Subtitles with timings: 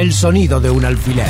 [0.00, 1.28] El sonido de un alfiler.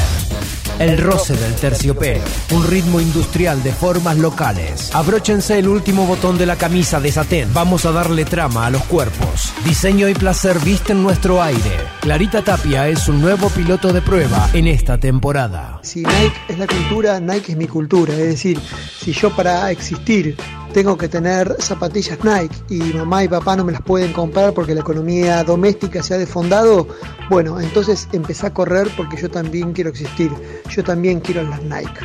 [0.78, 2.22] El roce del terciopelo,
[2.52, 4.94] un ritmo industrial de formas locales.
[4.94, 7.52] Abróchense el último botón de la camisa de satén.
[7.52, 9.52] Vamos a darle trama a los cuerpos.
[9.64, 11.78] Diseño y placer visten nuestro aire.
[12.00, 15.80] Clarita Tapia es un nuevo piloto de prueba en esta temporada.
[15.82, 18.12] Si Nike es la cultura, Nike es mi cultura.
[18.12, 18.60] Es decir,
[19.00, 20.36] si yo para existir
[20.72, 24.74] tengo que tener zapatillas Nike y mamá y papá no me las pueden comprar porque
[24.74, 26.86] la economía doméstica se ha desfondado,
[27.28, 30.30] bueno, entonces empecé a correr porque yo también quiero existir,
[30.68, 32.00] yo también quiero las Nike.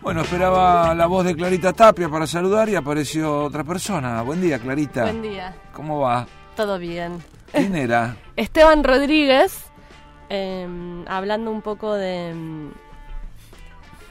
[0.00, 4.22] Bueno, esperaba la voz de Clarita Tapia para saludar y apareció otra persona.
[4.22, 5.02] Buen día, Clarita.
[5.02, 5.54] Buen día.
[5.74, 6.26] ¿Cómo va?
[6.56, 7.22] Todo bien.
[7.52, 8.16] ¿Quién era?
[8.36, 9.66] Esteban Rodríguez,
[10.30, 12.70] em, hablando un poco de em,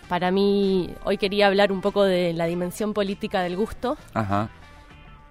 [0.07, 3.97] para mí, hoy quería hablar un poco de la dimensión política del gusto.
[4.13, 4.49] Ajá.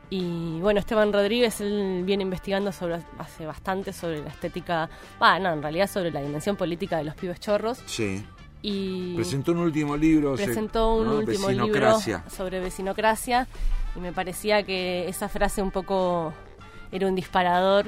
[0.08, 5.62] Y bueno, Esteban Rodríguez, él viene investigando sobre, hace bastante sobre la estética, bueno, en
[5.62, 7.82] realidad sobre la dimensión política de los pibes chorros.
[7.86, 8.24] Sí.
[8.62, 10.34] Y presentó un último libro.
[10.34, 11.98] Presentó un último libro
[12.30, 13.48] sobre vecinocracia
[13.96, 16.32] y me parecía que esa frase un poco
[16.92, 17.86] era un disparador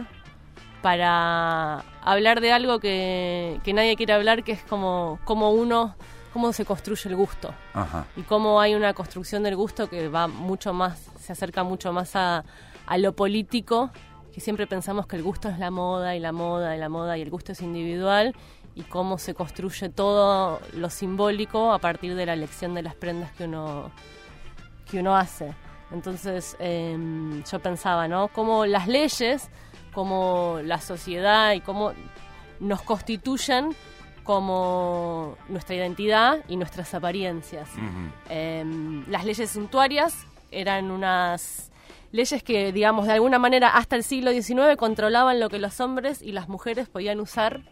[0.82, 5.96] para hablar de algo que, que nadie quiere hablar, que es como, como uno
[6.38, 7.52] cómo se construye el gusto
[8.14, 12.14] y cómo hay una construcción del gusto que va mucho más, se acerca mucho más
[12.14, 12.44] a,
[12.96, 13.90] lo político,
[14.32, 17.18] que siempre pensamos que el gusto es la moda y la moda y la moda
[17.18, 18.36] y el gusto es individual
[18.76, 23.32] y cómo se construye todo lo simbólico a partir de la elección de las prendas
[23.32, 23.90] que uno,
[24.88, 25.52] que uno hace.
[25.90, 28.28] Entonces em, yo pensaba, ¿no?
[28.28, 29.50] Cómo las leyes,
[29.92, 31.94] cómo la sociedad y cómo
[32.60, 33.74] nos constituyen
[34.28, 37.66] como nuestra identidad y nuestras apariencias.
[38.28, 41.70] Em, las leyes suntuarias eran unas
[42.12, 46.20] leyes que, digamos, de alguna manera hasta el siglo XIX controlaban lo que los hombres
[46.20, 47.62] y las mujeres podían usar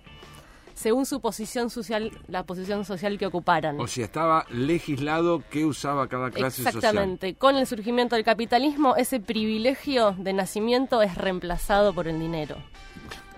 [0.73, 3.79] según su posición social, la posición social que ocuparan.
[3.79, 6.77] O sea, estaba legislado qué usaba cada clase social.
[6.77, 7.35] Exactamente.
[7.35, 12.57] Con el surgimiento del capitalismo, ese privilegio de nacimiento es reemplazado por el dinero.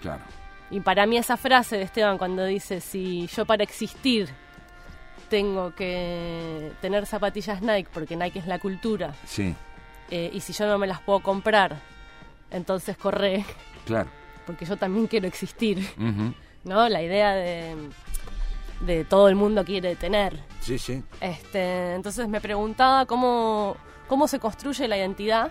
[0.00, 0.22] Claro.
[0.70, 4.28] Y para mí esa frase de Esteban cuando dice, si yo para existir
[5.28, 9.14] tengo que tener zapatillas Nike porque Nike es la cultura.
[9.26, 9.54] Sí.
[10.10, 11.76] Eh, y si yo no me las puedo comprar,
[12.50, 13.44] entonces corre.
[13.84, 14.08] Claro.
[14.46, 15.86] Porque yo también quiero existir.
[16.64, 16.88] ¿No?
[16.88, 17.76] La idea de,
[18.80, 20.38] de todo el mundo quiere tener.
[20.60, 21.02] Sí, sí.
[21.20, 25.50] Este, entonces me preguntaba cómo, cómo se construye la identidad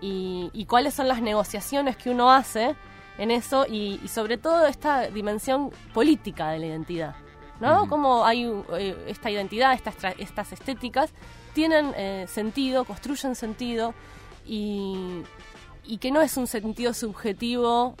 [0.00, 2.74] y, y cuáles son las negociaciones que uno hace
[3.18, 7.14] en eso y, sobre todo esta dimensión política de la identidad.
[7.60, 7.88] ¿no?
[7.88, 8.44] Cómo hay
[8.78, 11.12] eh, esta identidad, estas, estas estéticas,
[11.52, 13.94] tienen eh, sentido, construyen sentido
[14.46, 15.22] y,
[15.84, 17.96] y, que no es un sentido subjetivo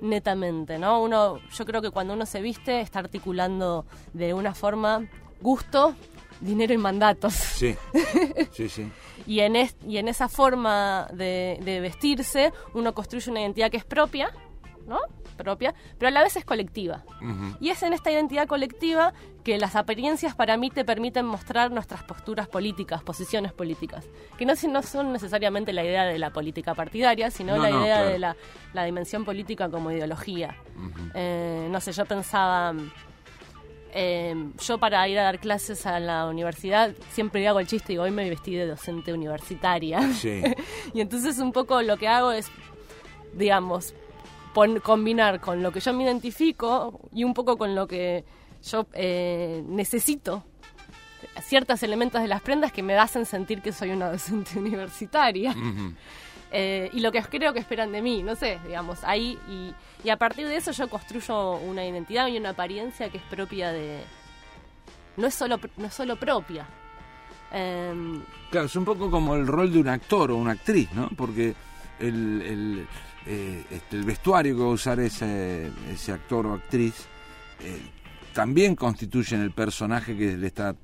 [0.00, 1.00] netamente, ¿no?
[1.00, 5.06] Uno, yo creo que cuando uno se viste está articulando de una forma
[5.40, 5.94] gusto,
[6.40, 7.34] dinero y mandatos.
[7.34, 7.76] Sí,
[8.52, 8.90] sí, sí.
[9.26, 13.84] y, en y en esa forma de, de vestirse uno construye una identidad que es
[13.84, 14.32] propia,
[14.86, 14.98] ¿no?
[15.34, 17.04] propia, pero a la vez es colectiva.
[17.60, 19.12] Y es en esta identidad colectiva
[19.42, 24.06] que las apariencias para mí te permiten mostrar nuestras posturas políticas, posiciones políticas,
[24.38, 28.18] que no, no son necesariamente la idea de la política partidaria, sino la idea de
[28.18, 28.36] la,
[28.84, 30.56] dimensión política como ideología.
[31.14, 32.74] Eh, no sé, yo pensaba...
[33.96, 37.98] Eh, yo para ir a dar clases a la universidad siempre hago el chiste y
[37.98, 40.00] hoy me vestí de docente universitaria.
[40.92, 42.50] y entonces un poco lo que hago es,
[43.34, 43.94] digamos,
[44.82, 48.24] combinar con lo que yo me identifico y un poco con lo que
[48.62, 50.44] yo eh, necesito
[51.42, 55.54] ciertos elementos de las prendas que me hacen sentir que soy una docente universitaria.
[56.52, 59.38] Eh, y lo que creo que esperan de mí, no sé, digamos, ahí.
[59.48, 59.74] Y,
[60.08, 64.02] a partir de eso yo construyo una identidad y una apariencia que es propia de.
[65.16, 66.66] No es solo, no es solo propia.
[67.50, 71.08] Em, claro, es un poco como el rol de un actor o una actriz, ¿no?
[71.16, 71.54] Porque
[71.98, 72.86] el
[73.26, 75.70] eh, este, el vestuario que va a usar ese,
[76.12, 76.94] actor o actriz
[77.60, 77.80] eh,
[78.32, 80.74] también constituyen el personaje que le está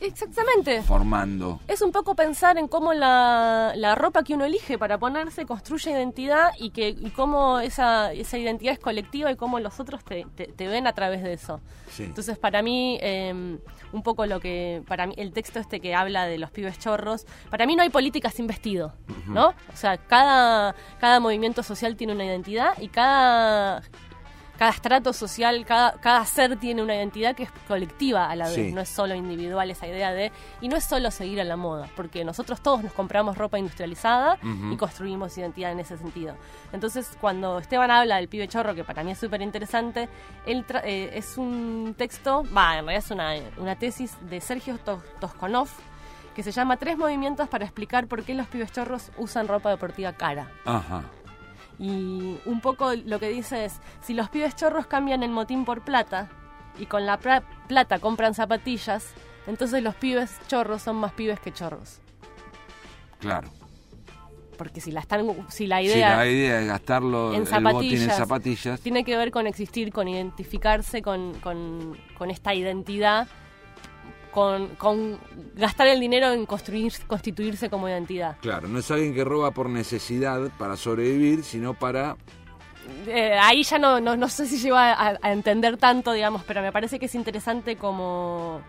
[0.00, 0.82] Exactamente.
[0.82, 1.60] Formando.
[1.68, 5.90] Es un poco pensar en cómo la, la ropa que uno elige para ponerse construye
[5.90, 10.26] identidad y que y cómo esa, esa identidad es colectiva y cómo los otros te,
[10.34, 11.60] te, ven a través de eso.
[11.98, 13.58] Entonces, para mí, em,
[13.92, 14.82] un poco lo que.
[14.86, 17.90] Para mí, el texto este que habla de los pibes chorros, para mí no hay
[17.90, 18.94] política sin vestido,
[19.26, 19.48] ¿no?
[19.48, 23.82] O sea, cada, cada movimiento social tiene una identidad y cada
[24.62, 28.72] cada estrato social, cada, cada ser tiene una identidad que es colectiva a la vez,
[28.72, 30.30] no es solo individual esa idea de...
[30.60, 34.38] Y no es solo seguir a la moda, porque nosotros todos nos compramos ropa industrializada
[34.70, 36.36] y construimos identidad en ese sentido.
[36.72, 40.08] Entonces, cuando Esteban habla del pibe chorro, que para mí es súper interesante,
[40.46, 44.78] él eh, es un texto, va, en realidad es una, una tesis de Sergio
[45.18, 45.70] Tosconov,
[46.36, 50.12] que se llama Tres movimientos para explicar por qué los pibes chorros usan ropa deportiva
[50.12, 50.52] cara.
[50.64, 51.02] Ajá.
[51.82, 55.82] Y un poco lo que dice es, si los pibes chorros cambian el motín por
[55.82, 56.30] plata
[56.78, 59.14] y con la plata compran zapatillas,
[59.48, 61.98] entonces los pibes chorros son más pibes que chorros.
[63.18, 63.50] Claro.
[64.56, 68.10] Porque si la están si la idea, si la idea es gastarlo en zapatillas, en
[68.10, 73.26] zapatillas, tiene que ver con existir, con identificarse con, con, con esta identidad
[74.32, 75.18] con,
[75.54, 78.36] gastar el dinero en construir, constituirse como identidad.
[78.40, 82.16] Claro, no es alguien que roba por necesidad para sobrevivir, sino para...
[83.06, 86.72] Eh, ahí ya no, no, sé si lleva a, a, entender tanto, digamos, pero me
[86.72, 88.60] parece que es interesante como,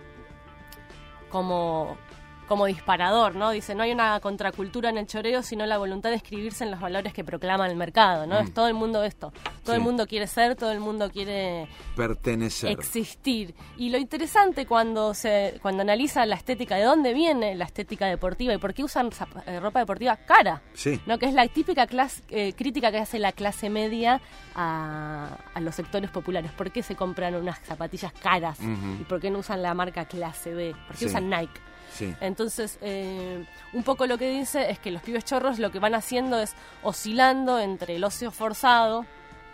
[1.30, 1.98] como
[2.48, 3.52] como disparador, ¿no?
[3.52, 6.80] Dice, no hay una contracultura en el choreo, sino la voluntad de escribirse en los
[6.80, 8.40] valores que proclama el mercado, ¿no?
[8.40, 8.54] Es mm.
[8.54, 9.34] todo el mundo esto.
[9.64, 13.56] Todo el mundo quiere ser, todo el mundo quiere pertenecer, existir.
[13.78, 18.54] Y lo interesante cuando se cuando analiza la estética, de dónde viene la estética deportiva
[18.54, 19.10] y por qué usan
[19.46, 21.00] eh, ropa deportiva cara, sí.
[21.06, 21.18] ¿no?
[21.18, 24.22] Que es la típica clase, eh, crítica que hace la clase media
[24.56, 26.52] a, los sectores populares.
[26.52, 28.60] ¿Por qué se compran unas zapatillas caras?
[29.00, 30.76] ¿Y por qué no usan la marca clase B?
[30.88, 31.73] ¿Por qué usan Nike?
[32.22, 35.96] Entonces, eh, un poco lo que dice es que los pibes chorros lo que van
[35.96, 39.06] haciendo es oscilando entre el ocio forzado,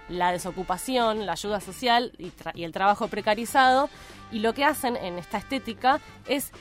[0.08, 3.90] la desocupación, la ayuda social y, el trabajo precarizado,
[4.32, 6.52] y lo que hacen en esta estética es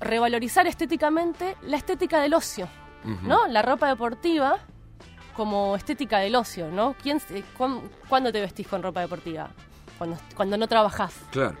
[0.00, 2.68] revalorizar estéticamente la estética del ocio,
[3.22, 3.46] ¿no?
[3.46, 4.58] La ropa deportiva
[5.34, 6.94] como estética del ocio, ¿no?
[7.02, 7.20] ¿Quién,
[8.08, 9.50] ¿Cuándo te vestís con ropa deportiva?
[9.98, 11.14] Cuando, cuando no trabajás.
[11.30, 11.56] Claro.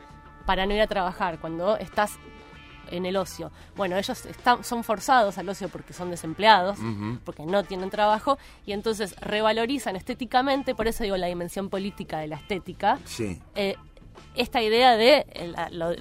[0.46, 2.18] Para no ir a trabajar, cuando estás
[2.90, 3.50] en el ocio.
[3.76, 6.78] Bueno, ellos están, son forzados al ocio porque son desempleados,
[7.24, 12.28] porque no tienen trabajo, y entonces revalorizan estéticamente, por eso digo la dimensión política de
[12.28, 13.40] la estética, sí.
[13.54, 13.76] Eh,
[14.34, 15.26] esta idea de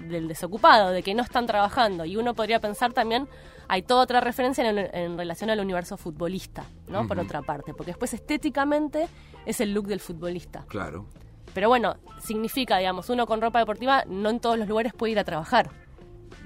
[0.07, 2.05] del desocupado, de que no están trabajando.
[2.05, 3.27] Y uno podría pensar también,
[3.67, 7.07] hay toda otra referencia en, relación al universo futbolista, ¿no?
[7.07, 9.07] Por otra parte, porque después estéticamente
[9.45, 10.65] es el look del futbolista.
[10.67, 11.05] Claro.
[11.53, 15.19] Pero bueno, significa, digamos, uno con ropa deportiva no en todos los lugares puede ir
[15.19, 15.69] a trabajar.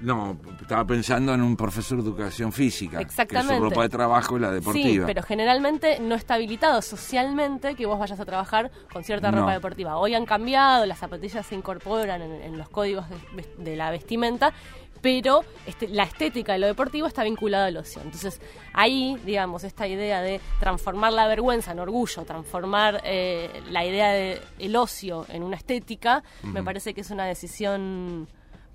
[0.00, 3.00] No, estaba pensando en un profesor de educación física.
[3.00, 3.54] Exactamente.
[3.54, 5.06] Que su ropa de trabajo es la deportiva.
[5.06, 9.52] Sí, pero generalmente no está habilitado socialmente que vos vayas a trabajar con cierta ropa
[9.52, 9.96] deportiva.
[9.98, 13.06] Hoy han cambiado, las zapatillas se incorporan en, los códigos
[13.58, 14.52] de, la vestimenta,
[15.00, 18.00] pero este, la estética de lo deportivo está vinculada al ocio.
[18.02, 18.40] Entonces,
[18.72, 24.76] ahí, digamos, esta idea de transformar la vergüenza en orgullo, transformar eh, la idea del
[24.76, 28.28] ocio en una estética, me parece que es una decisión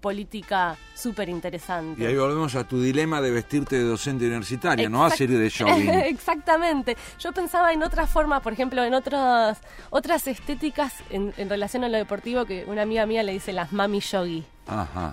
[0.04, 2.04] política súper interesante.
[2.04, 5.50] Y ahí volvemos a tu dilema de vestirte de docente universitaria, no a ser de
[5.50, 5.90] jogging.
[6.16, 6.98] Exactamente.
[7.18, 11.98] Yo pensaba en otras formas, por ejemplo, en otras otras estéticas en, relación a lo
[11.98, 14.44] deportivo que una amiga mía le dice las mami yogi.
[14.68, 15.10] Ajá.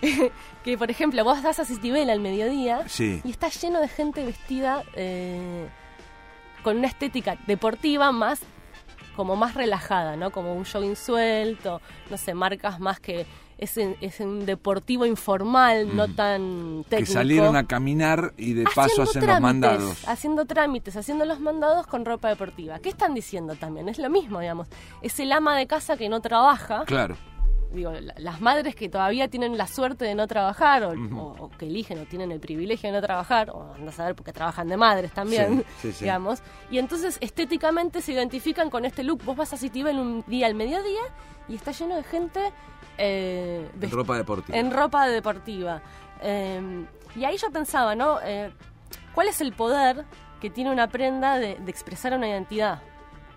[0.64, 4.84] que, por ejemplo, vos das a Cistibela al mediodía y está lleno de gente vestida
[4.94, 5.68] eh,
[6.62, 8.40] con una estética deportiva más
[9.16, 10.30] como más relajada, ¿no?
[10.30, 13.26] Como un jogging suelto, no sé, marcas más que
[13.58, 17.06] es, es un deportivo informal, no tan técnico.
[17.06, 20.08] Que salieron a caminar y de paso hacen los mandados.
[20.08, 22.78] Haciendo trámites, haciendo los mandados con ropa deportiva.
[22.78, 23.88] ¿Qué están diciendo también?
[23.88, 24.68] Es lo mismo, digamos.
[25.02, 26.84] Es el ama de casa que no trabaja.
[26.86, 27.16] Claro.
[27.72, 32.06] Digo, las madres que todavía tienen la suerte de no trabajar o, que eligen o
[32.06, 35.66] tienen el privilegio de no trabajar, o andas a saber porque trabajan de madres también,
[36.00, 36.40] digamos.
[36.70, 39.22] Y entonces estéticamente se identifican con este look.
[39.22, 41.02] Vos vas a en un día al mediodía
[41.46, 42.40] y está lleno de gente
[42.98, 44.58] eh, en ropa deportiva.
[44.58, 45.82] En ropa deportiva.
[46.20, 48.18] Em, y ahí yo pensaba, ¿no?
[48.22, 48.52] Eh,
[49.14, 50.04] ¿Cuál es el poder
[50.40, 52.82] que tiene una prenda de, expresar una identidad?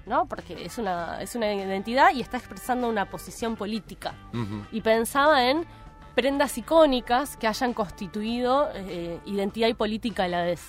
[0.07, 0.25] ¿no?
[0.25, 4.15] Porque es una, es una identidad y está expresando una posición política.
[4.71, 5.65] Y pensaba en
[6.15, 10.67] prendas icónicas que hayan constituido eh, identidad y política a la vez.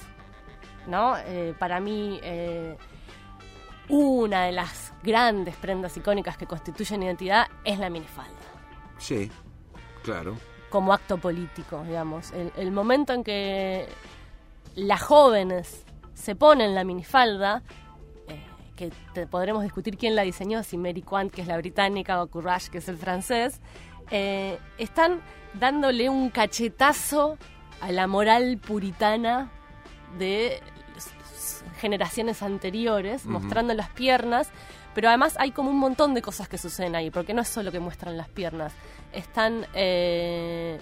[0.87, 1.14] ¿no?
[1.58, 2.20] para mí,
[3.88, 8.41] una de las grandes prendas icónicas que constituyen identidad es la minifalda.
[9.02, 9.28] Sí,
[10.04, 10.37] claro.
[10.71, 12.32] Como acto político, digamos.
[12.56, 13.88] El, momento en que
[14.76, 17.62] las jóvenes se ponen la minifalda,
[18.28, 18.40] eh,
[18.76, 22.71] que podremos discutir quién la diseñó, si Mary Quant, que es la británica, o Courage,
[22.71, 23.61] que es el francés,
[24.12, 25.21] eh, están
[25.54, 27.38] dándole un cachetazo
[27.80, 29.50] a la moral puritana
[30.16, 30.61] de
[31.78, 34.52] generaciones anteriores, mostrando las piernas,
[34.94, 37.72] Pero además hay como un montón de cosas que suceden ahí, porque no es solo
[37.72, 38.72] que muestran las piernas.
[39.12, 39.66] Están...
[39.75, 40.78] Eh,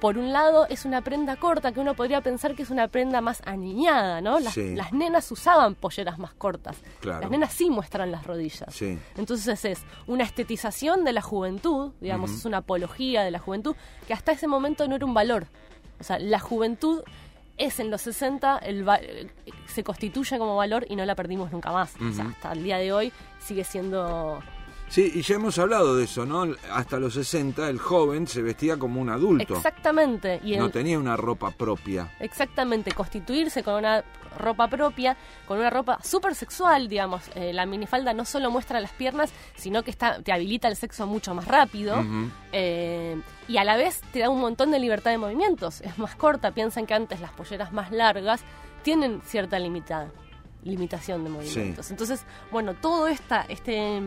[0.00, 3.20] por un lado es una prenda corta que uno podría pensar que es una prenda
[3.20, 4.40] más aniñada, ¿no?
[4.40, 4.56] Las,
[4.92, 6.78] nenas usaban polleras más cortas.
[7.02, 8.80] Las nenas sí muestran las rodillas.
[9.16, 13.76] Entonces es una estetización de la juventud, digamos, es una apología de la juventud,
[14.06, 15.46] que hasta ese momento no era un valor.
[16.00, 17.02] O sea, la juventud
[17.60, 18.86] es en los 60, el
[19.66, 21.94] se constituye como valor y no la perdimos nunca más.
[22.00, 24.42] O sea, hasta el día de hoy sigue siendo
[24.90, 26.52] Sí, y ya hemos hablado de eso, ¿no?
[26.72, 29.54] Hasta los 60 el joven se vestía como un adulto.
[29.54, 30.40] Exactamente.
[30.42, 32.12] Y no tenía una ropa propia.
[32.18, 34.02] Exactamente, constituirse con una
[34.36, 35.16] ropa propia,
[35.46, 37.22] con una ropa súper sexual, digamos.
[37.36, 41.06] Eh, la minifalda no solo muestra las piernas, sino que está, te habilita el sexo
[41.06, 42.04] mucho más rápido.
[42.50, 43.16] Eh,
[43.46, 45.82] y a la vez te da un montón de libertad de movimientos.
[45.82, 48.40] Es más corta, piensan que antes las polleras más largas
[48.82, 50.10] tienen cierta limitada
[50.64, 51.90] limitación de movimientos.
[51.90, 54.00] Entonces, bueno, todo esta, este,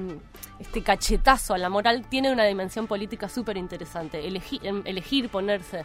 [0.60, 4.28] este cachetazo a la moral tiene una dimensión política súper interesante.
[4.28, 5.84] Elegir, em, elegir ponerse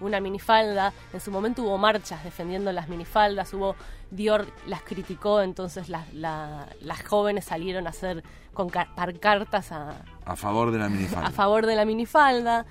[0.00, 3.74] una minifalda, en su momento hubo marchas defendiendo las minifaldas, hubo
[4.10, 10.70] Dior las criticó, entonces las, las jóvenes salieron a hacer con cartas a, a favor
[10.70, 11.28] de la minifalda.
[11.28, 12.64] A favor de la minifalda.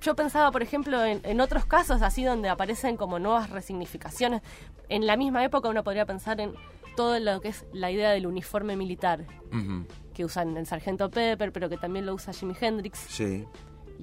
[0.00, 4.42] Yo pensaba, por ejemplo, en, en otros casos así donde aparecen como nuevas resignificaciones.
[4.88, 6.54] En la misma época uno podría pensar en
[6.98, 9.24] todo lo que es la idea del uniforme militar
[10.12, 12.98] que usan el sargento Pepper, pero que también lo usa Jimi Hendrix.
[12.98, 13.46] Sí.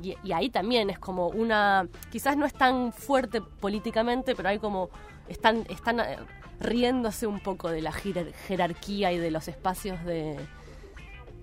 [0.01, 4.89] Y, ahí también es como una, quizás no es tan fuerte políticamente, pero hay como,
[5.27, 6.15] están, están eh,
[6.61, 10.37] riéndose un poco de la jerarquía y de los espacios de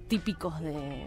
[0.08, 1.04] típicos de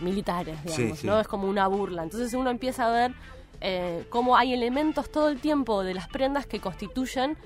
[0.00, 1.20] militares, digamos, ¿no?
[1.20, 2.02] Es como una burla.
[2.02, 3.14] Entonces uno empieza a ver
[3.60, 7.38] eh, cómo hay elementos todo el tiempo de las prendas que constituyen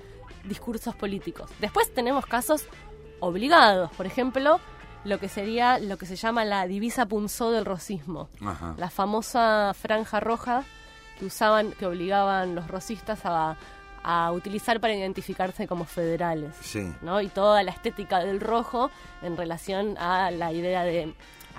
[0.45, 1.49] discursos políticos.
[1.59, 2.65] Después tenemos casos
[3.19, 4.59] obligados, por ejemplo,
[5.03, 8.29] lo que sería lo que se llama la divisa punzó del rosismo,
[8.77, 10.63] la famosa franja roja
[11.19, 13.57] que usaban, que obligaban los rosistas a,
[14.03, 16.55] a utilizar para identificarse como federales,
[17.01, 17.21] ¿no?
[17.21, 21.13] Y toda la estética del rojo en relación a la idea de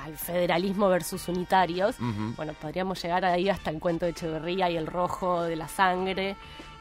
[0.04, 1.96] al federalismo versus unitarios.
[2.36, 6.36] Bueno, podríamos llegar ahí hasta el cuento de Echeverría y el rojo de la sangre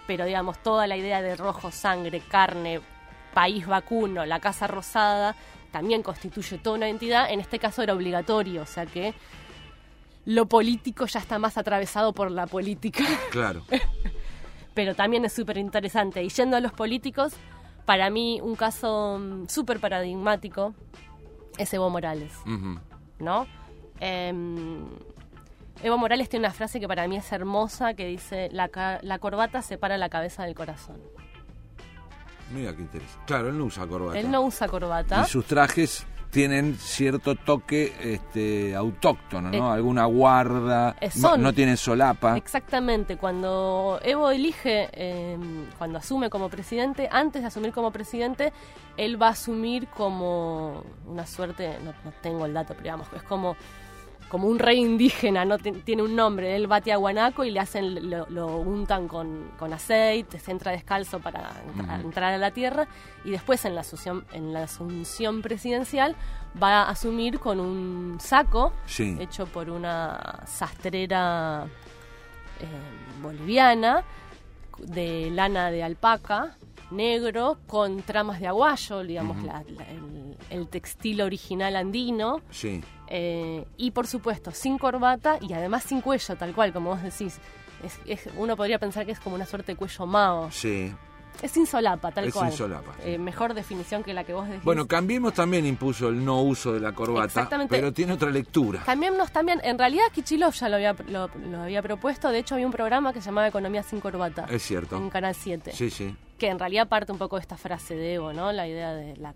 [0.07, 2.81] pero digamos, toda la idea de rojo, sangre, carne,
[3.33, 5.35] país vacuno, la Casa Rosada,
[5.71, 7.31] también constituye toda una entidad.
[7.31, 9.13] En este caso era obligatorio, o sea que
[10.25, 13.03] lo político ya está más atravesado por la política.
[13.31, 13.63] Claro.
[14.73, 16.23] pero también es súper interesante.
[16.23, 17.33] Y yendo a los políticos,
[17.85, 20.73] para mí un caso mm, súper paradigmático
[21.57, 22.31] es Evo Morales,
[23.19, 23.45] ¿no?
[23.99, 24.85] Em,
[25.83, 29.61] Evo Morales tiene una frase que para mí es hermosa que dice, la, la corbata
[29.61, 31.01] separa la cabeza del corazón.
[32.53, 33.23] Mira qué interesante.
[33.25, 34.19] Claro, él no usa corbata.
[34.19, 35.23] Él no usa corbata.
[35.25, 39.71] Y sus trajes tienen cierto toque este, autóctono, ¿no?
[39.71, 40.95] Eh, Alguna guarda,
[41.37, 42.37] no, tienen solapa.
[42.37, 48.53] Exactamente, cuando Evo elige, em, cuando asume como presidente, antes de asumir como presidente,
[48.97, 53.23] él va a asumir como una suerte, no, no tengo el dato, pero digamos, es
[53.23, 53.57] como
[54.31, 58.09] como un rey indígena, no tiene un nombre, él bate a guanaco y le hacen,
[58.09, 61.51] lo, untan con, aceite, se entra descalzo para
[62.01, 62.87] entrar a la tierra
[63.25, 66.15] y después en la asunción, en la asunción presidencial
[66.63, 68.71] va a asumir con un saco
[69.19, 71.65] hecho por una sastrera
[72.61, 74.05] eh, boliviana
[74.77, 76.55] de lana de alpaca
[76.91, 79.37] negro con tramas de aguayo, digamos,
[80.49, 82.41] el, textil original andino.
[82.49, 82.81] Sí.
[83.07, 87.39] Eh, y por supuesto, sin corbata y además sin cuello, tal cual, como vos decís.
[88.05, 90.51] Es, uno podría pensar que es como una suerte de cuello mao.
[90.51, 90.93] Sí.
[91.41, 92.49] Es sin solapa, tal es cual.
[92.49, 92.93] Sin solapa.
[93.03, 94.63] Eh, mejor definición que la que vos decís.
[94.63, 98.83] Bueno, Cambiemos también impuso el no uso de la corbata, pero tiene otra lectura.
[98.85, 101.29] Cambiemos también, en realidad Kichilov ya lo había, lo,
[101.61, 104.45] había propuesto, de hecho había un programa que se llamaba Economía sin corbata.
[104.49, 104.97] Es cierto.
[104.97, 105.71] En Canal 7.
[105.73, 106.15] Sí, sí.
[106.41, 108.51] Que en realidad parte un poco de esta frase de Evo, ¿no?
[108.51, 109.35] La idea de la...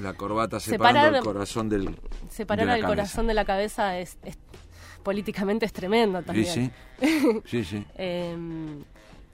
[0.00, 1.94] La corbata separando el corazón del
[2.30, 4.16] Separar el corazón de la cabeza es,
[5.02, 6.46] políticamente es tremendo también.
[6.46, 7.42] Sí, sí.
[7.44, 7.84] sí, sí.
[7.98, 8.84] Em,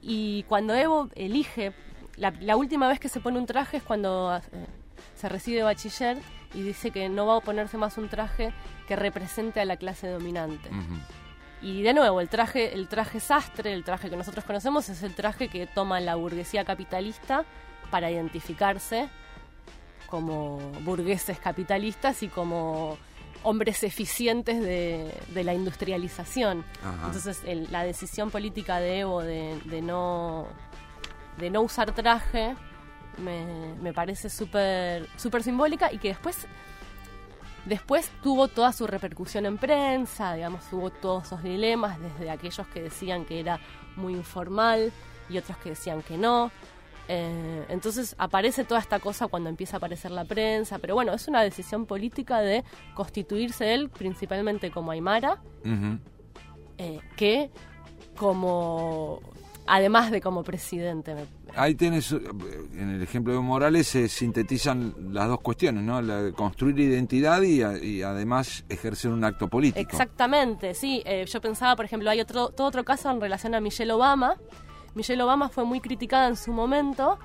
[0.01, 1.73] y cuando Evo elige
[2.17, 4.67] la, última vez que se pone un traje es cuando eh,
[5.15, 6.19] se recibe bachiller
[6.55, 8.53] y dice que no va a ponerse más un traje
[8.89, 10.71] que represente a la clase dominante.
[11.63, 15.15] Y de nuevo, el traje, el traje sastre, el traje que nosotros conocemos, es el
[15.15, 17.45] traje que toma la burguesía capitalista
[17.91, 19.09] para identificarse
[20.09, 22.99] como burgueses capitalistas y como
[23.45, 26.65] hombres eficientes de, la industrialización.
[27.07, 30.49] Entonces, la decisión política de Evo de no
[31.39, 32.55] de no usar traje
[33.19, 36.47] me, me parece súper super simbólica y que después
[37.65, 42.83] Después tuvo toda su repercusión en prensa, digamos, tuvo todos esos dilemas, desde aquellos que
[42.83, 43.61] decían que era
[43.97, 44.93] muy informal
[45.29, 46.51] y otros que decían que no.
[47.09, 51.29] Eh, entonces aparece toda esta cosa cuando empieza a aparecer la prensa, pero bueno, es
[51.29, 52.65] una decisión política de
[52.95, 55.41] constituirse él principalmente como Aymara,
[56.79, 57.51] eh, que
[58.17, 59.21] como
[59.67, 61.15] además de como presidente.
[61.55, 66.01] Ahí tienes, en el ejemplo de Morales se sintetizan las dos cuestiones, ¿no?
[66.01, 69.81] La de construir identidad y, además ejercer un acto político.
[69.81, 71.03] Exactamente, sí.
[71.05, 74.37] Eh, yo pensaba, por ejemplo, hay otro, todo otro caso en relación a Michelle Obama.
[74.95, 77.19] Michelle Obama fue muy criticada en su momento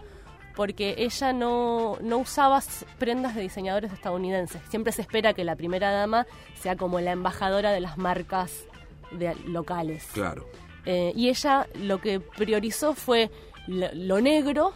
[0.55, 2.61] porque ella no, no usaba
[2.97, 4.59] prendas de diseñadores estadounidenses.
[4.69, 6.25] Siempre se espera que la primera dama
[6.59, 8.65] sea como la embajadora de las marcas
[9.11, 10.07] de, locales.
[10.13, 10.47] Claro.
[10.89, 13.29] Eh, y ella lo que priorizó fue
[13.67, 14.71] lo, negro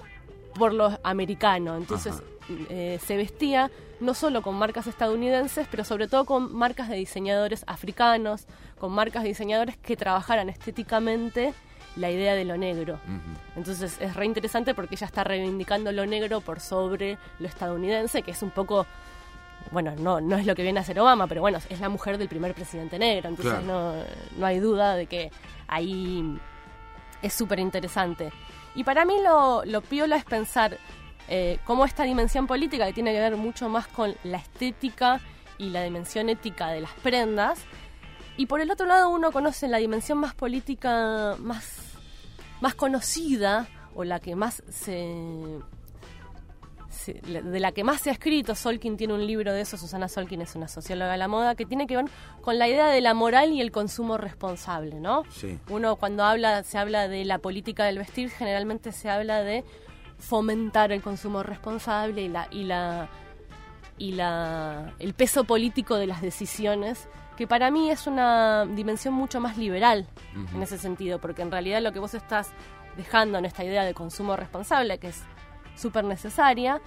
[0.60, 1.78] por lo americano.
[1.78, 2.22] Entonces
[2.70, 7.64] eh, se vestía no solo con marcas estadounidenses, pero sobre todo con marcas de diseñadores
[7.66, 8.46] africanos,
[8.78, 11.54] con marcas de diseñadores que trabajaran estéticamente
[11.96, 13.00] la idea de lo negro.
[13.56, 18.32] Entonces es re interesante porque ella está reivindicando lo negro por sobre lo estadounidense, que
[18.32, 18.86] es un poco
[19.72, 22.18] bueno, no, no es lo que viene a hacer Obama, pero bueno, es la mujer
[22.18, 23.94] del primer presidente negro, entonces no,
[24.38, 25.32] no hay duda de que
[25.68, 26.40] ahí
[27.22, 28.32] es súper interesante.
[28.76, 30.78] Y para mí lo, lo piola es pensar
[31.28, 35.20] eh, cómo esta dimensión política, que tiene que ver mucho más con la estética
[35.58, 37.60] y la dimensión ética de las prendas,
[38.38, 41.98] y por el otro lado uno conoce la dimensión más política, más,
[42.62, 45.60] más conocida, o la que más se
[47.24, 50.42] de la que más se ha escrito, Solkin tiene un libro de eso, Susana Solkin
[50.42, 52.06] es una socióloga de la moda, que tiene que ver
[52.42, 55.24] con la idea de la moral y el consumo responsable, ¿no?
[55.70, 59.64] Uno cuando habla, se habla de la política del vestir, generalmente se habla de
[60.20, 63.10] fomentar el consumo responsable y la, y la,
[63.98, 67.08] y la, el peso político de las decisiones
[67.38, 70.06] que para mí es una dimensión mucho más liberal
[70.54, 72.52] en ese sentido, porque en realidad lo que vos estás
[72.98, 75.24] dejando en esta idea de consumo responsable, que es
[75.82, 76.82] súper necesaria,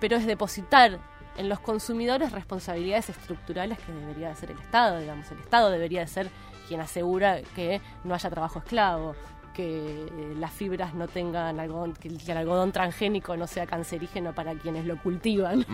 [0.00, 0.98] pero es depositar
[1.36, 6.28] en los consumidores responsabilidades estructurales que debería ser el Estado, digamos, el Estado debería ser
[6.68, 9.14] quien asegura que no haya trabajo esclavo,
[9.54, 10.06] que
[10.38, 14.96] las fibras no tengan algodón, que el algodón transgénico no sea cancerígeno para quienes lo
[15.00, 15.66] cultivan.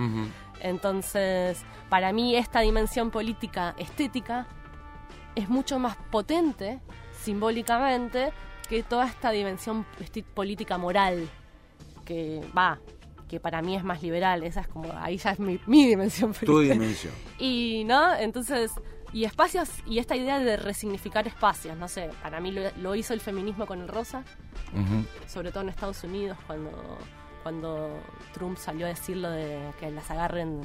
[0.61, 4.47] Entonces, para mí esta dimensión política estética
[5.35, 6.81] es mucho más potente
[7.21, 8.33] simbólicamente
[8.69, 9.85] que toda esta dimensión
[10.35, 11.29] política moral
[12.07, 12.79] que va,
[13.29, 16.33] que para mí es más liberal, esa es como, ahí ya es mi, dimensión.
[16.33, 17.13] Tu dimensión.
[17.39, 18.15] Y, ¿no?
[18.15, 18.73] Entonces,
[19.13, 23.21] y espacios, y esta idea de resignificar espacios, no sé, para mí lo, hizo el
[23.21, 24.25] feminismo con el rosa,
[25.27, 26.71] sobre todo en Estados Unidos, cuando,
[27.43, 28.01] cuando
[28.33, 30.63] Trump salió a decirlo de que las agarren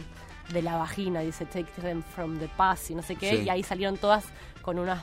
[0.54, 3.63] de la vagina, dice take them from the past y no sé qué, y ahí
[3.63, 4.25] salieron todas
[4.62, 5.01] con unas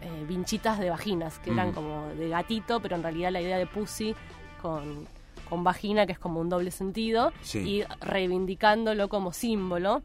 [0.00, 3.66] eh, vinchitas de vaginas, que eran como de gatito, pero en realidad la idea de
[3.66, 4.14] pussy
[4.60, 5.06] con
[5.48, 10.02] con vagina, que es como un doble sentido, y reivindicándolo como símbolo.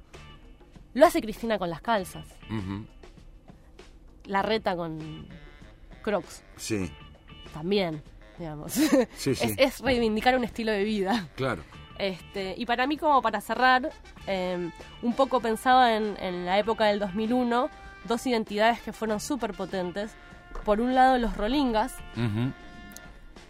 [0.94, 2.28] Lo hace Cristina con las calzas.
[4.26, 5.28] La reta con
[6.02, 6.44] Crocs.
[6.58, 6.92] Sí.
[7.54, 8.02] También,
[8.38, 8.78] digamos.
[9.26, 11.28] es, reivindicar un estilo de vida.
[11.36, 11.64] Claro.
[11.98, 13.92] Este, y para mí, como para cerrar,
[14.26, 17.70] em, un poco pensaba en, la época del 2001,
[18.06, 20.12] dos identidades que fueron súper potentes.
[20.66, 21.96] Por un lado, los Rolingas,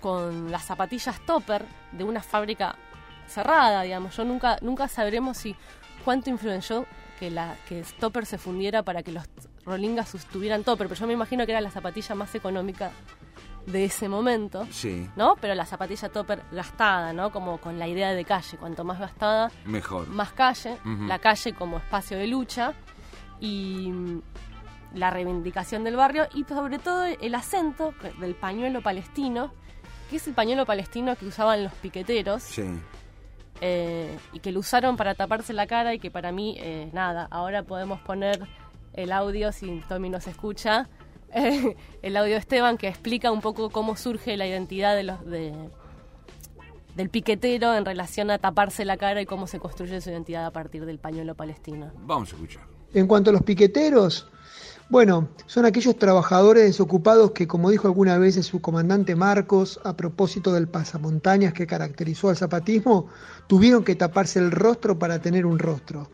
[0.02, 2.76] con las zapatillas Topper de una fábrica
[3.28, 4.16] cerrada, digamos.
[4.18, 5.56] Yo nunca, nunca sabremos si
[6.04, 6.86] cuánto influyó
[7.20, 9.24] que la que Topper se fundiera para que los
[9.64, 12.92] Rolingas tuvieran Topper, pero yo me imagino que era la zapatilla más económica
[13.68, 15.08] de ese momento, sí.
[15.16, 15.36] ¿no?
[15.40, 17.32] Pero la zapatilla Topper gastada, ¿no?
[17.32, 20.08] Como con la idea de calle, cuanto más gastada, mejor.
[20.08, 22.74] Más calle, la calle como espacio de lucha
[23.40, 23.92] y
[24.96, 29.54] la reivindicación del barrio y sobre todo el acento del pañuelo palestino
[30.12, 32.43] que es el pañuelo palestino que usaban los piqueteros.
[32.43, 32.63] Sí.
[33.62, 37.28] Eh, y que lo usaron para taparse la cara y que para mí, eh, nada,
[37.32, 38.41] ahora podemos poner
[38.93, 40.89] el audio, si Tommy nos escucha,
[42.02, 45.54] el audio de Esteban que explica un poco cómo surge la identidad de los de,
[46.95, 50.52] del piquetero en relación a taparse la cara y cómo se construye su identidad a
[50.52, 51.89] partir del pañuelo palestino.
[52.00, 52.63] Vamos a escuchar.
[52.93, 54.28] En cuanto a los piqueteros,
[54.91, 60.51] bueno, son aquellos trabajadores desocupados que, como dijo alguna vez su comandante Marcos, a propósito
[60.51, 63.08] del pasamontañas que caracterizó al zapatismo,
[63.47, 66.12] tuvieron que taparse el rostro para tener un rostro.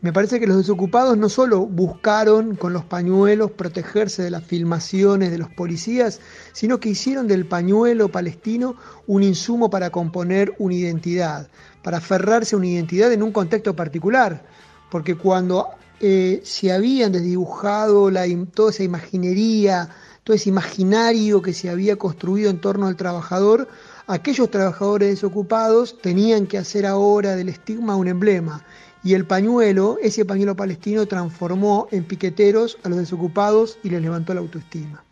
[0.00, 5.30] Me parece que los desocupados no solo buscaron con los pañuelos protegerse de las filmaciones
[5.30, 6.20] de los policías,
[6.52, 8.74] sino que hicieron del pañuelo palestino
[9.06, 11.48] un insumo para componer una identidad,
[11.84, 14.44] para aferrarse a una identidad en un contexto particular.
[14.90, 15.68] Porque cuando
[16.00, 19.88] eh, se habían desdibujado la, toda esa imaginería,
[20.22, 23.68] todo ese imaginario que se había construido en torno al trabajador,
[24.06, 28.64] aquellos trabajadores desocupados tenían que hacer ahora del estigma un emblema.
[29.02, 34.34] Y el pañuelo, ese pañuelo palestino, transformó en piqueteros a los desocupados y les levantó
[34.34, 35.04] la autoestima.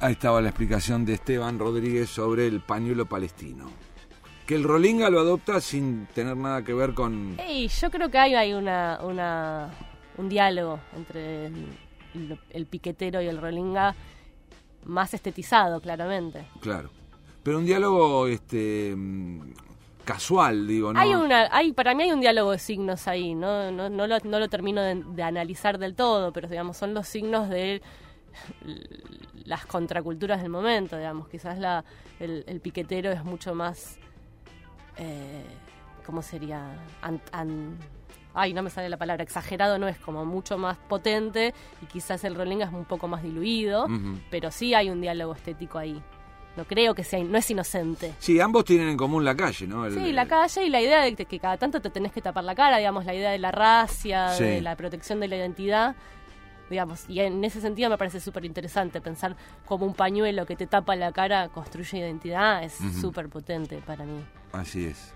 [0.00, 3.70] Ahí estaba la explicación de Esteban Rodríguez sobre el pañuelo palestino.
[4.48, 7.36] Que el Rolinga lo adopta sin tener nada que ver con...
[7.36, 8.98] yo creo que hay una,
[10.16, 11.52] un diálogo entre
[12.50, 13.94] el, piquetero y el Rolinga
[14.86, 16.46] más estetizado, claramente.
[16.60, 16.88] Claro.
[17.42, 18.96] Pero un diálogo este
[20.06, 20.98] casual, digo, ¿no?
[20.98, 24.18] Hay una, hay, para mí hay un diálogo de signos ahí, no, no, no, lo,
[24.20, 27.82] no lo termino de, analizar del todo, pero digamos, son los signos de
[29.44, 31.84] las contraculturas del momento, digamos, quizás la,
[32.18, 33.98] el, piquetero es mucho más,
[34.98, 35.44] eh,
[36.04, 36.62] ¿cómo sería?
[38.34, 42.22] ay, no me sale la palabra, exagerado no es como mucho más potente y quizás
[42.24, 43.86] el Rolinga es un poco más diluido,
[44.30, 46.00] pero sí hay un diálogo estético ahí.
[46.56, 48.14] No creo que sea, no es inocente.
[48.18, 49.88] Sí, ambos tienen en común la calle, ¿no?
[49.90, 52.56] sí, la calle y la idea de que, cada tanto te tenés que tapar la
[52.56, 55.94] cara, digamos, la idea de la racia, de la protección de la identidad,
[56.68, 60.66] digamos, y en ese sentido me parece súper interesante pensar cómo un pañuelo que te
[60.66, 64.20] tapa la cara construye identidad, es súper potente para mí.
[64.52, 65.12] Así es.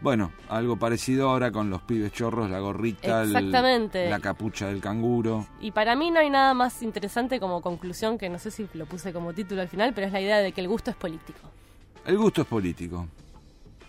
[0.00, 5.46] Bueno, algo parecido ahora con los pibes chorros, la gorrita, la capucha del canguro.
[5.60, 8.84] Y para mí no hay nada más interesante como conclusión, que no sé si lo
[8.84, 11.40] puse como título al final, pero es la idea de que el gusto es político.
[12.04, 13.06] El gusto es político.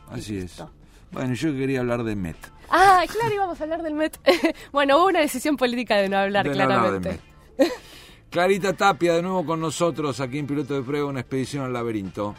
[0.10, 0.63] Así es.
[1.11, 2.37] Bueno, yo quería hablar de Met.
[2.69, 4.17] Ah, claro, íbamos a hablar del Met.
[4.71, 7.19] bueno, hubo una decisión política de no hablar, claramente.
[8.29, 12.35] Clarita Tapia, de nuevo con nosotros aquí en Piloto de Prueba, una expedición al laberinto.